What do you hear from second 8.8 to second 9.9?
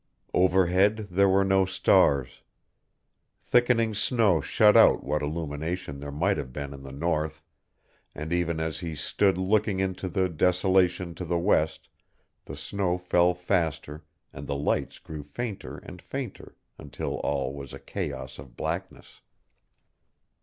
stood looking